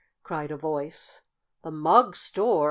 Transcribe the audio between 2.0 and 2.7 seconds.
store!